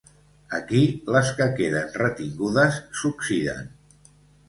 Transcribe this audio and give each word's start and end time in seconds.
Aquí 0.59 0.81
les 1.17 1.29
que 1.41 1.47
queden 1.61 1.93
retingudes 2.01 2.83
s'oxiden. 3.03 3.73